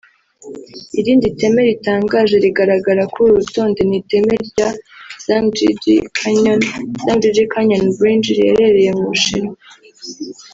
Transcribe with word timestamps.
Irindi 0.99 1.27
teme 1.39 1.61
ritangaje 1.69 2.35
rigaragara 2.45 3.03
kuri 3.13 3.25
uru 3.29 3.39
rutonde 3.41 3.81
ni 3.89 3.95
iteme 4.01 4.33
rya 4.47 4.69
Zhangjiajie 5.25 5.99
Canyon 6.17 6.59
(Zhangjiajie 7.03 7.45
Canyon 7.53 7.83
Bridge) 7.97 8.29
riherereye 8.37 8.91
mu 8.97 9.03
Bushinwa 9.11 9.55